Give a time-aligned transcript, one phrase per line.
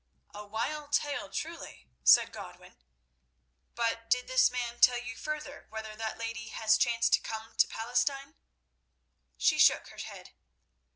[0.33, 2.75] "A wild tale truly," said Godwin.
[3.75, 7.67] "But did this man tell you further whether that lady has chanced to come to
[7.67, 8.33] Palestine?"
[9.37, 10.31] She shook her head.